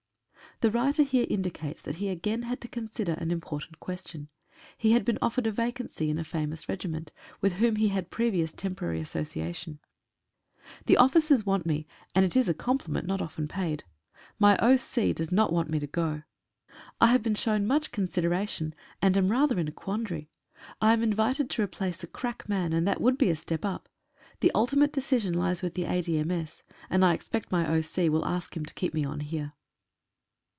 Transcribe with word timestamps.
The 0.59 0.69
writer 0.69 1.01
here 1.01 1.25
indicates 1.27 1.81
that 1.81 1.95
he 1.95 2.09
again 2.09 2.43
had 2.43 2.61
to 2.61 2.67
con 2.67 2.87
sider 2.91 3.13
an 3.13 3.31
important 3.31 3.79
question. 3.79 4.29
He 4.77 4.91
had 4.91 5.03
been 5.03 5.17
offered 5.19 5.47
a 5.47 5.51
vacancy 5.51 6.07
in 6.11 6.19
a 6.19 6.23
famous 6.23 6.69
regiment, 6.69 7.11
with 7.39 7.53
whom 7.53 7.77
he 7.77 7.87
had 7.87 8.11
pre 8.11 8.29
vious 8.29 8.55
temporary 8.55 8.99
association. 9.01 9.79
"The 10.85 10.97
officers 10.97 11.47
want 11.47 11.65
me, 11.65 11.87
and 12.13 12.23
it 12.23 12.35
is 12.37 12.47
a 12.47 12.53
compliment 12.53 13.07
not 13.07 13.23
often 13.23 13.47
paid. 13.47 13.85
My 14.37 14.55
O.C. 14.61 15.13
does 15.13 15.31
not 15.31 15.51
149 15.51 15.89
PREPARATIONS 15.91 16.23
FOR 16.29 16.29
A 16.29 16.77
JOURNEY. 16.77 16.91
want 16.93 16.93
me 16.93 16.93
to 16.93 16.93
go. 16.93 17.01
I 17.01 17.07
have 17.07 17.23
been 17.23 17.33
shown 17.33 17.65
much 17.65 17.91
consideration, 17.91 18.75
and 19.01 19.17
am 19.17 19.31
rather 19.31 19.57
in 19.59 19.67
a 19.67 19.71
quandary. 19.71 20.29
I 20.79 20.93
am 20.93 21.01
invited 21.01 21.49
to 21.49 21.63
replace 21.63 22.03
a 22.03 22.07
crack 22.07 22.47
man, 22.47 22.71
and 22.71 22.87
it 22.87 23.01
would 23.01 23.17
be 23.17 23.31
a 23.31 23.35
step 23.35 23.65
up. 23.65 23.89
The 24.41 24.51
ultimate 24.53 24.93
decision 24.93 25.33
lies 25.33 25.63
with 25.63 25.73
the 25.73 25.85
A.D.M.S., 25.85 26.61
and 26.87 27.03
I 27.03 27.15
expect 27.15 27.51
my 27.51 27.67
O.C. 27.67 28.09
will 28.09 28.25
ask 28.25 28.55
him 28.55 28.65
to 28.65 28.73
keep 28.75 28.93
me 28.93 29.03
on 29.03 29.21
here." 29.21 29.53